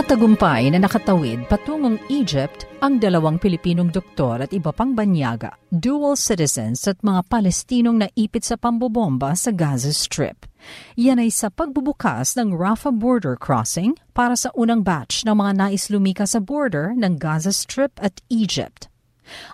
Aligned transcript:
Matagumpay 0.00 0.72
na 0.72 0.80
nakatawid 0.80 1.44
patungong 1.44 2.00
Egypt 2.08 2.64
ang 2.80 2.96
dalawang 2.96 3.36
Pilipinong 3.36 3.92
doktor 3.92 4.40
at 4.40 4.48
iba 4.48 4.72
pang 4.72 4.96
banyaga, 4.96 5.52
dual 5.68 6.16
citizens 6.16 6.88
at 6.88 6.96
mga 7.04 7.28
Palestinong 7.28 8.08
naipit 8.08 8.40
sa 8.40 8.56
pambobomba 8.56 9.36
sa 9.36 9.52
Gaza 9.52 9.92
Strip. 9.92 10.48
Yan 10.96 11.20
ay 11.20 11.28
sa 11.28 11.52
pagbubukas 11.52 12.32
ng 12.32 12.56
Rafah 12.56 12.96
border 12.96 13.36
crossing 13.36 13.92
para 14.16 14.40
sa 14.40 14.48
unang 14.56 14.80
batch 14.80 15.28
ng 15.28 15.36
mga 15.36 15.68
nais 15.68 15.92
lumika 15.92 16.24
sa 16.24 16.40
border 16.40 16.96
ng 16.96 17.20
Gaza 17.20 17.52
Strip 17.52 17.92
at 18.00 18.24
Egypt. 18.32 18.89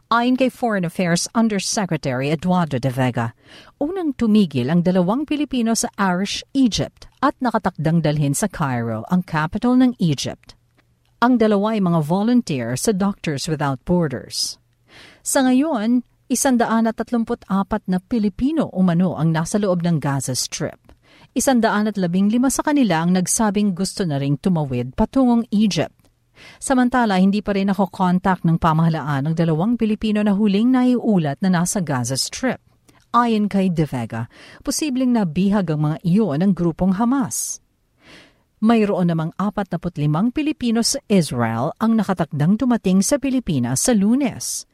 Ayon 0.09 0.39
kay 0.39 0.49
Foreign 0.53 0.87
Affairs 0.87 1.27
Undersecretary 1.35 2.31
Eduardo 2.31 2.79
de 2.79 2.89
Vega, 2.93 3.35
unang 3.83 4.15
tumigil 4.15 4.71
ang 4.71 4.87
dalawang 4.87 5.27
Pilipino 5.27 5.75
sa 5.75 5.91
Arish, 5.99 6.47
Egypt 6.55 7.11
at 7.19 7.35
nakatakdang 7.43 8.01
dalhin 8.01 8.33
sa 8.33 8.47
Cairo, 8.47 9.03
ang 9.11 9.27
capital 9.27 9.75
ng 9.75 9.99
Egypt. 9.99 10.55
Ang 11.19 11.41
dalawa 11.41 11.75
ay 11.75 11.83
mga 11.83 12.01
volunteer 12.07 12.77
sa 12.77 12.93
Doctors 12.95 13.51
Without 13.51 13.81
Borders. 13.83 14.61
Sa 15.27 15.43
ngayon, 15.43 16.07
isandaan 16.31 16.87
at 16.87 17.01
tatlumput-apat 17.01 17.89
na 17.91 17.99
Pilipino 17.99 18.71
umano 18.71 19.19
ang 19.19 19.35
nasa 19.35 19.59
loob 19.59 19.83
ng 19.83 19.99
Gaza 19.99 20.39
Strip. 20.39 20.79
Isandaan 21.37 21.91
at 21.91 22.01
labing 22.01 22.33
lima 22.33 22.49
sa 22.49 22.65
kanila 22.65 23.05
ang 23.05 23.13
nagsabing 23.13 23.77
gusto 23.77 24.09
na 24.09 24.17
ring 24.17 24.41
tumawid 24.41 24.97
patungong 24.97 25.45
Egypt. 25.53 26.06
Samantala, 26.59 27.21
hindi 27.21 27.41
pa 27.41 27.57
rin 27.57 27.73
ako 27.73 27.93
contact 27.93 28.45
ng 28.45 28.57
pamahalaan 28.61 29.31
ng 29.31 29.35
dalawang 29.35 29.75
Pilipino 29.75 30.21
na 30.25 30.37
huling 30.37 30.73
naiulat 30.73 31.41
na 31.45 31.63
nasa 31.63 31.85
Gaza 31.85 32.17
Strip. 32.17 32.61
Ayon 33.17 33.49
kay 33.49 33.73
De 33.73 33.89
Vega, 33.89 34.29
posibleng 34.61 35.17
nabihag 35.17 35.73
ang 35.73 35.81
mga 35.89 35.97
iyon 36.05 36.45
ng 36.45 36.53
grupong 36.53 37.01
Hamas. 37.01 37.65
Mayroon 38.61 39.13
namang 39.13 39.33
45 39.37 40.33
Pilipino 40.33 40.81
sa 40.81 40.97
Israel 41.13 41.77
ang 41.77 41.97
nakatakdang 41.97 42.57
dumating 42.57 43.05
sa 43.05 43.21
Pilipinas 43.21 43.85
sa 43.85 43.93
lunes. 43.93 44.65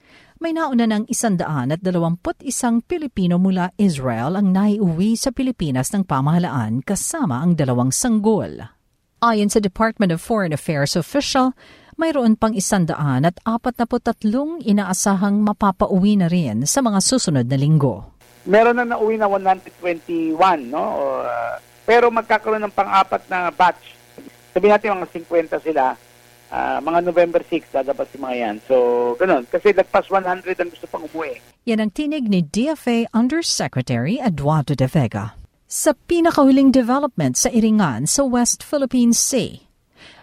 May 0.42 0.54
nauna 0.54 0.90
ng 0.90 1.06
isandaan 1.06 1.70
at 1.70 1.82
dalawamput 1.82 2.42
isang 2.42 2.82
Pilipino 2.82 3.38
mula 3.38 3.70
Israel 3.78 4.38
ang 4.38 4.50
naiuwi 4.50 5.14
sa 5.14 5.30
Pilipinas 5.30 5.94
ng 5.94 6.02
pamahalaan 6.02 6.82
kasama 6.82 7.42
ang 7.42 7.54
dalawang 7.54 7.94
sanggol. 7.94 8.81
Ayon 9.22 9.46
sa 9.46 9.62
Department 9.62 10.10
of 10.10 10.18
Foreign 10.18 10.50
Affairs 10.50 10.98
official, 10.98 11.54
mayroon 11.94 12.34
pang 12.34 12.58
isandaan 12.58 13.22
at 13.22 13.38
apat 13.46 13.78
na 13.78 13.86
tatlong 13.86 14.58
inaasahang 14.66 15.46
mapapauwi 15.46 16.18
na 16.18 16.26
rin 16.26 16.66
sa 16.66 16.82
mga 16.82 16.98
susunod 16.98 17.46
na 17.46 17.54
linggo. 17.54 18.02
Meron 18.50 18.82
na 18.82 18.98
nauwi 18.98 19.22
na 19.22 19.30
121, 19.30 20.34
no? 20.66 20.82
Uh, 21.22 21.54
pero 21.86 22.10
magkakaroon 22.10 22.66
ng 22.66 22.74
pang-apat 22.74 23.22
na 23.30 23.54
batch. 23.54 23.94
Sabihin 24.58 24.74
natin 24.74 24.98
mga 24.98 25.14
50 25.14 25.70
sila. 25.70 25.94
Uh, 26.50 26.82
mga 26.82 26.98
November 27.06 27.46
6, 27.46 27.78
dadabas 27.78 28.10
si 28.10 28.18
mga 28.18 28.34
yan. 28.42 28.56
So, 28.66 28.74
ganun. 29.22 29.46
Kasi 29.46 29.70
lagpas 29.70 30.10
100 30.10 30.50
ang 30.58 30.66
gusto 30.74 30.90
pang 30.90 31.06
umuwi. 31.06 31.38
Yan 31.70 31.78
ang 31.78 31.94
tinig 31.94 32.26
ni 32.26 32.42
DFA 32.42 33.06
Undersecretary 33.14 34.18
Eduardo 34.18 34.74
de 34.74 34.90
Vega 34.90 35.38
sa 35.72 35.96
pinakahuling 35.96 36.68
development 36.68 37.32
sa 37.32 37.48
Iringan 37.48 38.04
sa 38.04 38.28
West 38.28 38.60
Philippine 38.60 39.16
Sea. 39.16 39.64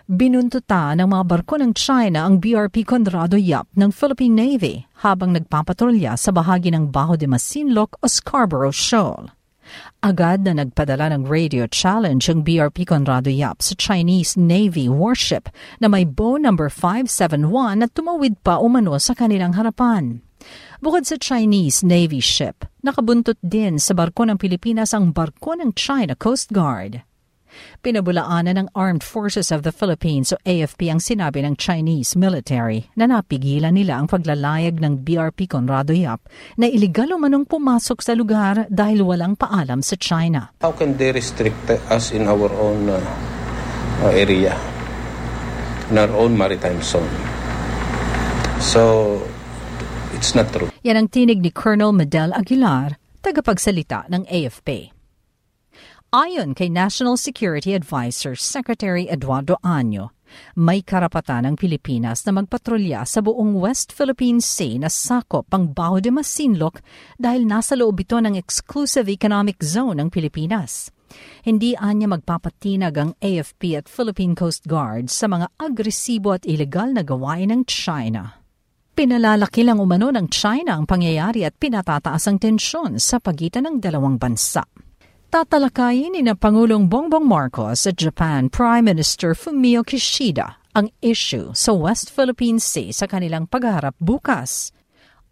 Binuntuta 0.05 0.93
ng 0.93 1.09
mga 1.09 1.23
barko 1.25 1.57
ng 1.57 1.73
China 1.73 2.29
ang 2.29 2.37
BRP 2.37 2.85
Conrado 2.85 3.33
Yap 3.33 3.65
ng 3.73 3.89
Philippine 3.89 4.37
Navy 4.37 4.85
habang 5.01 5.33
nagpapatrolya 5.33 6.13
sa 6.21 6.29
bahagi 6.29 6.69
ng 6.69 6.93
Baho 6.93 7.17
de 7.17 7.25
Masinloc 7.25 7.97
o 7.97 8.05
Scarborough 8.05 8.73
Shoal. 8.73 9.33
Agad 10.05 10.45
na 10.45 10.53
nagpadala 10.53 11.17
ng 11.17 11.25
radio 11.25 11.65
challenge 11.65 12.29
ang 12.29 12.45
BRP 12.45 12.85
Conrado 12.85 13.33
Yap 13.33 13.65
sa 13.65 13.73
Chinese 13.73 14.37
Navy 14.37 14.85
warship 14.85 15.49
na 15.81 15.89
may 15.89 16.05
bow 16.05 16.37
number 16.37 16.69
571 16.69 17.81
at 17.81 17.89
tumawid 17.97 18.37
pa 18.45 18.61
umano 18.61 19.01
sa 19.01 19.17
kanilang 19.17 19.57
harapan. 19.57 20.21
Bukod 20.79 21.03
sa 21.03 21.19
Chinese 21.19 21.83
Navy 21.83 22.23
ship, 22.23 22.63
nakabuntot 22.87 23.35
din 23.43 23.83
sa 23.83 23.91
barko 23.91 24.23
ng 24.23 24.39
Pilipinas 24.39 24.95
ang 24.95 25.11
barko 25.11 25.51
ng 25.51 25.75
China 25.75 26.15
Coast 26.15 26.55
Guard. 26.55 27.03
Pinabulaanan 27.83 28.55
ng 28.55 28.67
Armed 28.71 29.03
Forces 29.03 29.51
of 29.51 29.67
the 29.67 29.75
Philippines 29.75 30.31
o 30.31 30.39
AFP 30.47 30.87
ang 30.87 31.03
sinabi 31.03 31.43
ng 31.43 31.59
Chinese 31.59 32.15
military 32.15 32.87
na 32.95 33.11
napigilan 33.11 33.75
nila 33.75 33.99
ang 33.99 34.07
paglalayag 34.07 34.79
ng 34.79 35.03
BRP 35.03 35.51
Conrado 35.51 35.91
Yap 35.91 36.23
na 36.55 36.71
iligal 36.71 37.11
umanong 37.11 37.43
pumasok 37.43 37.99
sa 37.99 38.15
lugar 38.15 38.63
dahil 38.71 39.03
walang 39.03 39.35
paalam 39.35 39.83
sa 39.83 39.99
China. 39.99 40.55
How 40.63 40.71
can 40.71 40.95
they 40.95 41.11
restrict 41.11 41.67
us 41.91 42.15
in 42.15 42.23
our 42.23 42.47
own 42.55 42.87
uh, 42.87 43.03
uh 44.07 44.15
area, 44.15 44.55
in 45.91 45.99
our 45.99 46.13
own 46.15 46.39
maritime 46.39 46.79
zone? 46.79 47.11
So 48.63 49.19
It's 50.19 50.35
not 50.35 50.51
true. 50.51 50.67
Yan 50.83 50.99
ang 50.99 51.07
tinig 51.07 51.39
ni 51.39 51.47
Colonel 51.47 51.95
Medel 51.95 52.35
Aguilar, 52.35 52.99
tagapagsalita 53.23 54.11
ng 54.11 54.27
AFP. 54.27 54.91
Ayon 56.11 56.51
kay 56.51 56.67
National 56.67 57.15
Security 57.15 57.71
Advisor 57.71 58.35
Secretary 58.35 59.07
Eduardo 59.07 59.55
Año, 59.63 60.11
may 60.59 60.83
karapatan 60.83 61.47
ng 61.47 61.55
Pilipinas 61.55 62.27
na 62.27 62.35
magpatrolya 62.35 63.07
sa 63.07 63.23
buong 63.23 63.63
West 63.63 63.95
Philippine 63.95 64.43
Sea 64.43 64.75
na 64.75 64.91
sakop 64.91 65.47
ang 65.55 65.71
Baho 65.71 66.03
de 66.03 66.11
Masinloc 66.11 66.83
dahil 67.15 67.47
nasa 67.47 67.79
loob 67.79 68.03
ito 68.03 68.19
ng 68.19 68.35
Exclusive 68.35 69.07
Economic 69.07 69.63
Zone 69.63 70.03
ng 70.03 70.11
Pilipinas. 70.11 70.91
Hindi 71.47 71.79
anya 71.79 72.11
magpapatinag 72.11 72.93
ang 72.99 73.11
AFP 73.23 73.79
at 73.79 73.87
Philippine 73.87 74.35
Coast 74.35 74.67
Guard 74.67 75.07
sa 75.07 75.31
mga 75.31 75.47
agresibo 75.55 76.35
at 76.35 76.43
ilegal 76.43 76.91
na 76.91 77.07
gawain 77.07 77.55
ng 77.55 77.63
China. 77.63 78.38
Pinalalaki 78.99 79.63
lang 79.63 79.79
umano 79.79 80.11
ng 80.11 80.27
China 80.27 80.75
ang 80.75 80.83
pangyayari 80.83 81.47
at 81.47 81.55
pinatataas 81.55 82.27
ang 82.27 82.35
tensyon 82.35 82.99
sa 82.99 83.15
pagitan 83.23 83.63
ng 83.63 83.79
dalawang 83.79 84.19
bansa. 84.19 84.67
Tatalakayin 85.31 86.19
ni 86.19 86.21
na 86.27 86.35
Pangulong 86.35 86.91
Bongbong 86.91 87.23
Marcos 87.23 87.87
at 87.87 87.95
Japan 87.95 88.51
Prime 88.51 88.83
Minister 88.83 89.31
Fumio 89.31 89.87
Kishida 89.87 90.59
ang 90.75 90.91
issue 90.99 91.55
sa 91.55 91.71
West 91.71 92.11
Philippine 92.11 92.59
Sea 92.59 92.91
sa 92.91 93.07
kanilang 93.07 93.47
pagharap 93.47 93.95
bukas. 94.03 94.75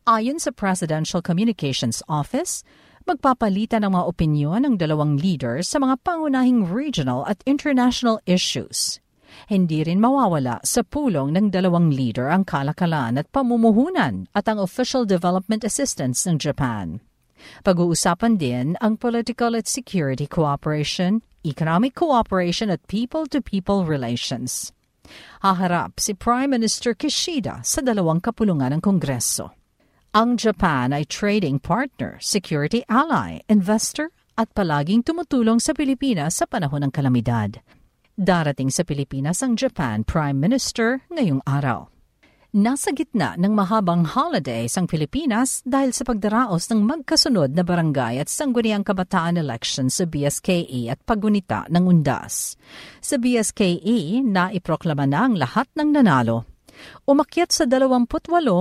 Ayon 0.08 0.40
sa 0.40 0.56
Presidential 0.56 1.20
Communications 1.20 2.00
Office, 2.08 2.64
magpapalitan 3.04 3.84
ng 3.84 3.92
mga 3.92 4.08
opinyon 4.08 4.64
ng 4.64 4.76
dalawang 4.80 5.20
leaders 5.20 5.68
sa 5.68 5.84
mga 5.84 6.00
pangunahing 6.08 6.72
regional 6.72 7.28
at 7.28 7.44
international 7.44 8.24
issues. 8.24 9.04
Hindi 9.46 9.86
rin 9.86 10.02
mawawala 10.02 10.66
sa 10.66 10.82
pulong 10.82 11.38
ng 11.38 11.54
dalawang 11.54 11.94
leader 11.94 12.34
ang 12.34 12.42
kalakalan 12.42 13.22
at 13.22 13.30
pamumuhunan 13.30 14.26
at 14.34 14.50
ang 14.50 14.58
official 14.58 15.06
development 15.06 15.62
assistance 15.62 16.26
ng 16.26 16.42
Japan. 16.42 16.98
Pag-uusapan 17.62 18.42
din 18.42 18.74
ang 18.82 18.98
political 18.98 19.54
at 19.54 19.70
security 19.70 20.26
cooperation, 20.26 21.22
economic 21.46 21.94
cooperation 21.94 22.74
at 22.74 22.82
people-to-people 22.90 23.86
relations. 23.86 24.74
Haharap 25.46 26.02
si 26.02 26.12
Prime 26.18 26.52
Minister 26.52 26.98
Kishida 26.98 27.64
sa 27.64 27.80
dalawang 27.80 28.20
kapulungan 28.20 28.76
ng 28.76 28.82
Kongreso. 28.84 29.56
Ang 30.18 30.36
Japan 30.36 30.92
ay 30.92 31.06
trading 31.06 31.62
partner, 31.62 32.18
security 32.20 32.82
ally, 32.90 33.46
investor 33.48 34.10
at 34.34 34.50
palaging 34.52 35.06
tumutulong 35.06 35.62
sa 35.62 35.78
Pilipinas 35.78 36.42
sa 36.42 36.46
panahon 36.50 36.90
ng 36.90 36.92
kalamidad. 36.92 37.62
Darating 38.18 38.74
sa 38.74 38.82
Pilipinas 38.82 39.46
ang 39.46 39.54
Japan 39.54 40.02
Prime 40.02 40.42
Minister 40.42 41.06
ngayong 41.14 41.46
araw. 41.46 41.86
Nasa 42.58 42.90
gitna 42.90 43.38
ng 43.38 43.54
mahabang 43.54 44.10
holidays 44.10 44.74
ang 44.74 44.90
Pilipinas 44.90 45.62
dahil 45.62 45.94
sa 45.94 46.02
pagdaraos 46.02 46.66
ng 46.66 46.82
magkasunod 46.82 47.54
na 47.54 47.62
barangay 47.62 48.18
at 48.18 48.26
sangguniang 48.26 48.82
kabataan 48.82 49.38
elections 49.38 50.02
sa 50.02 50.10
BSKE 50.10 50.90
at 50.90 50.98
pagunita 51.06 51.70
ng 51.70 51.86
undas. 51.86 52.58
Sa 53.06 53.22
BSKE, 53.22 54.26
naiproklama 54.26 55.06
na 55.06 55.30
ang 55.30 55.38
lahat 55.38 55.70
ng 55.78 56.02
nanalo. 56.02 56.50
Umakyat 57.06 57.54
sa 57.54 57.70
28 57.70 58.10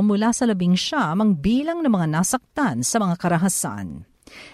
mula 0.05 0.37
sa 0.37 0.45
labing 0.45 0.77
siyam 0.77 1.17
ang 1.25 1.33
bilang 1.33 1.81
ng 1.81 1.97
mga 1.97 2.13
nasaktan 2.13 2.85
sa 2.85 3.01
mga 3.01 3.17
karahasan. 3.17 4.05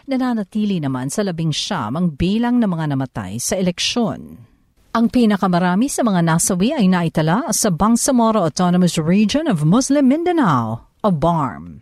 Nananatili 0.07 0.79
naman 0.79 1.11
sa 1.11 1.27
labing 1.27 1.51
siyam 1.51 1.99
ang 1.99 2.15
bilang 2.15 2.63
ng 2.63 2.71
mga 2.71 2.95
namatay 2.95 3.43
sa 3.43 3.59
eleksyon. 3.59 4.52
Ang 4.93 5.09
pinakamarami 5.09 5.89
sa 5.89 6.05
mga 6.05 6.21
nasawi 6.21 6.77
ay 6.77 6.85
naitala 6.85 7.49
sa 7.49 7.73
Bangsamoro 7.73 8.45
Autonomous 8.45 9.01
Region 9.01 9.49
of 9.49 9.65
Muslim 9.65 10.05
Mindanao 10.05 10.85
o 11.01 11.09
BARM. 11.09 11.81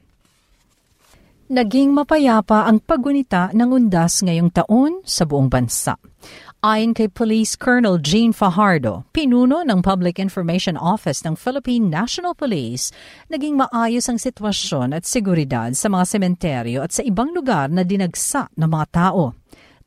Naging 1.51 1.91
mapayapa 1.91 2.71
ang 2.71 2.79
paggunita 2.79 3.51
ng 3.51 3.67
undas 3.67 4.23
ngayong 4.23 4.55
taon 4.55 5.03
sa 5.03 5.27
buong 5.27 5.51
bansa. 5.51 5.99
Ayon 6.62 6.95
kay 6.95 7.11
Police 7.11 7.59
Colonel 7.59 7.99
Gene 7.99 8.31
Fajardo, 8.31 9.03
pinuno 9.11 9.67
ng 9.67 9.83
Public 9.83 10.23
Information 10.23 10.79
Office 10.79 11.27
ng 11.27 11.35
Philippine 11.35 11.91
National 11.91 12.39
Police, 12.39 12.95
naging 13.27 13.59
maayos 13.59 14.06
ang 14.06 14.23
sitwasyon 14.23 14.95
at 14.95 15.03
seguridad 15.03 15.75
sa 15.75 15.91
mga 15.91 16.05
sementeryo 16.06 16.87
at 16.87 16.95
sa 16.95 17.03
ibang 17.03 17.35
lugar 17.35 17.75
na 17.75 17.83
dinagsa 17.83 18.47
ng 18.55 18.71
mga 18.71 18.87
tao. 18.95 19.35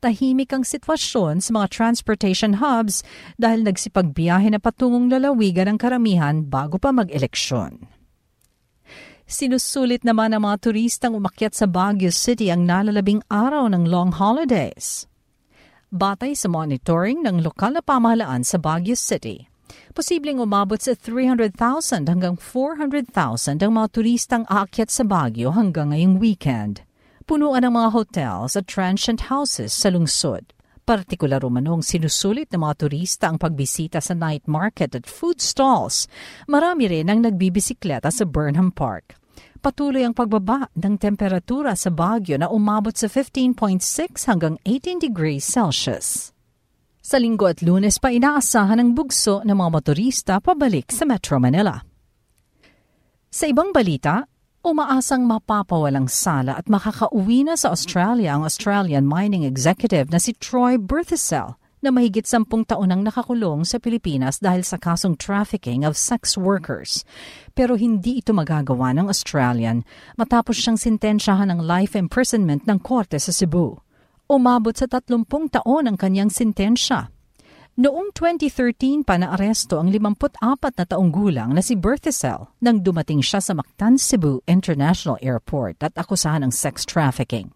Tahimik 0.04 0.52
ang 0.52 0.68
sitwasyon 0.68 1.40
sa 1.40 1.50
mga 1.56 1.72
transportation 1.72 2.60
hubs 2.60 3.00
dahil 3.40 3.64
nagsipagbiyahe 3.64 4.52
na 4.52 4.60
patungong 4.60 5.08
lalawigan 5.08 5.64
ng 5.72 5.78
karamihan 5.80 6.44
bago 6.44 6.76
pa 6.76 6.92
mag-eleksyon. 6.92 7.88
Sinusulit 9.24 10.04
naman 10.04 10.36
ng 10.36 10.44
mga 10.44 10.60
turistang 10.60 11.16
umakyat 11.16 11.56
sa 11.56 11.64
Baguio 11.64 12.12
City 12.12 12.52
ang 12.52 12.68
nalalabing 12.68 13.24
araw 13.32 13.64
ng 13.72 13.88
long 13.88 14.12
holidays 14.12 15.08
batay 15.94 16.34
sa 16.34 16.50
monitoring 16.50 17.22
ng 17.22 17.40
lokal 17.46 17.78
na 17.78 17.80
pamahalaan 17.80 18.42
sa 18.42 18.58
Baguio 18.58 18.98
City. 18.98 19.46
Posibleng 19.94 20.42
umabot 20.42 20.76
sa 20.76 20.98
300,000 20.98 22.10
hanggang 22.10 22.34
400,000 22.34 23.62
ang 23.62 23.72
mga 23.72 23.88
turistang 23.94 24.44
aakyat 24.50 24.90
sa 24.90 25.06
Baguio 25.06 25.54
hanggang 25.54 25.94
ngayong 25.94 26.18
weekend. 26.18 26.82
Punuan 27.24 27.64
ang 27.64 27.74
mga 27.76 27.90
hotels 27.96 28.52
at 28.52 28.68
transient 28.68 29.32
houses 29.32 29.72
sa 29.72 29.88
lungsod. 29.88 30.52
Partikular 30.84 31.40
umanong 31.40 31.80
sinusulit 31.80 32.52
ng 32.52 32.60
mga 32.60 32.74
turista 32.84 33.32
ang 33.32 33.40
pagbisita 33.40 34.04
sa 34.04 34.12
night 34.12 34.44
market 34.44 34.92
at 34.92 35.08
food 35.08 35.40
stalls. 35.40 36.04
Marami 36.44 36.92
rin 36.92 37.08
ang 37.08 37.24
nagbibisikleta 37.24 38.12
sa 38.12 38.28
Burnham 38.28 38.68
Park 38.68 39.16
patuloy 39.64 40.04
ang 40.04 40.12
pagbaba 40.12 40.68
ng 40.76 41.00
temperatura 41.00 41.72
sa 41.72 41.88
Baguio 41.88 42.36
na 42.36 42.52
umabot 42.52 42.92
sa 42.92 43.08
15.6 43.08 43.80
hanggang 44.28 44.60
18 44.68 45.00
degrees 45.00 45.40
Celsius. 45.40 46.36
Sa 47.00 47.16
linggo 47.16 47.48
at 47.48 47.64
lunes 47.64 47.96
pa 47.96 48.12
inaasahan 48.12 48.76
ang 48.76 48.92
bugso 48.92 49.40
ng 49.40 49.56
mga 49.56 49.70
motorista 49.72 50.36
pabalik 50.44 50.92
sa 50.92 51.08
Metro 51.08 51.40
Manila. 51.40 51.80
Sa 53.32 53.48
ibang 53.48 53.72
balita, 53.72 54.28
umaasang 54.64 55.28
mapapawalang 55.28 56.08
sala 56.08 56.56
at 56.56 56.72
makakauwi 56.72 57.44
na 57.44 57.52
sa 57.52 57.68
Australia 57.68 58.32
ang 58.32 58.48
Australian 58.48 59.04
mining 59.04 59.44
executive 59.44 60.08
na 60.08 60.16
si 60.16 60.32
Troy 60.40 60.80
Berthesel 60.80 61.60
na 61.84 61.92
mahigit 61.92 62.24
sampung 62.24 62.64
taon 62.64 62.88
ang 62.88 63.04
nakakulong 63.04 63.68
sa 63.68 63.76
Pilipinas 63.76 64.40
dahil 64.40 64.64
sa 64.64 64.80
kasong 64.80 65.20
trafficking 65.20 65.84
of 65.84 66.00
sex 66.00 66.40
workers. 66.40 67.04
Pero 67.52 67.76
hindi 67.76 68.24
ito 68.24 68.32
magagawa 68.32 68.96
ng 68.96 69.12
Australian 69.12 69.84
matapos 70.16 70.56
siyang 70.56 70.80
sintensyahan 70.80 71.52
ng 71.52 71.60
life 71.60 71.92
imprisonment 71.92 72.64
ng 72.64 72.80
korte 72.80 73.20
sa 73.20 73.36
Cebu. 73.36 73.76
Umabot 74.32 74.72
sa 74.72 74.88
30 74.88 75.28
taon 75.60 75.84
ang 75.84 76.00
kanyang 76.00 76.32
sintensya. 76.32 77.13
Noong 77.74 78.14
2013 78.14 79.02
pa 79.02 79.18
naaresto 79.18 79.82
ang 79.82 79.90
54 79.90 80.78
na 80.78 80.86
taong 80.86 81.10
gulang 81.10 81.50
na 81.50 81.58
si 81.58 81.74
Berthesel 81.74 82.46
nang 82.62 82.78
dumating 82.78 83.18
siya 83.18 83.42
sa 83.42 83.50
Mactan, 83.50 83.98
Cebu 83.98 84.46
International 84.46 85.18
Airport 85.18 85.82
at 85.82 85.90
akusahan 85.98 86.46
ng 86.46 86.54
sex 86.54 86.86
trafficking. 86.86 87.50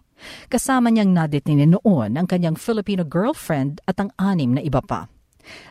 Kasama 0.50 0.90
niyang 0.90 1.14
nadetine 1.14 1.70
noon 1.70 2.18
ang 2.18 2.26
kanyang 2.26 2.58
Filipino 2.58 3.06
girlfriend 3.06 3.78
at 3.86 4.02
ang 4.02 4.10
anim 4.18 4.58
na 4.58 4.62
iba 4.66 4.82
pa. 4.82 5.06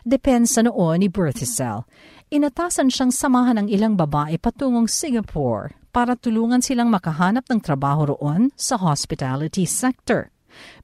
Depensa 0.08 0.64
noon 0.64 1.04
ni 1.04 1.12
Berthesel, 1.12 1.84
inatasan 2.32 2.88
siyang 2.88 3.12
samahan 3.12 3.60
ng 3.60 3.68
ilang 3.68 4.00
babae 4.00 4.40
patungong 4.40 4.88
Singapore 4.88 5.76
para 5.92 6.16
tulungan 6.16 6.64
silang 6.64 6.88
makahanap 6.88 7.44
ng 7.52 7.60
trabaho 7.60 8.16
roon 8.16 8.48
sa 8.56 8.80
hospitality 8.80 9.68
sector. 9.68 10.32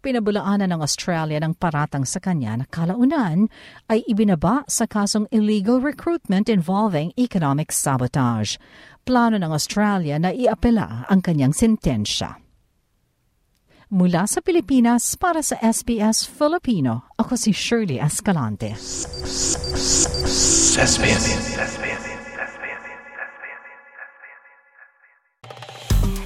Pinabulaanan 0.01 0.71
ng 0.73 0.81
Australia 0.81 1.39
ng 1.43 1.57
paratang 1.59 2.07
sa 2.07 2.23
kanya 2.23 2.63
na 2.63 2.67
kalaunan 2.69 3.51
ay 3.91 4.07
ibinaba 4.09 4.63
sa 4.71 4.85
kasong 4.85 5.29
illegal 5.35 5.81
recruitment 5.83 6.47
involving 6.53 7.11
economic 7.17 7.73
sabotage. 7.75 8.57
Plano 9.05 9.37
ng 9.37 9.53
Australia 9.53 10.17
na 10.17 10.33
iapela 10.33 11.05
ang 11.11 11.21
kanyang 11.21 11.53
sentensya. 11.53 12.41
Mula 13.95 14.27
sa 14.27 14.41
Pilipinas 14.41 15.15
para 15.15 15.45
sa 15.45 15.61
SBS 15.61 16.27
Filipino, 16.27 17.07
ako 17.15 17.39
si 17.39 17.53
Shirley 17.55 18.01
Escalante. 18.03 18.75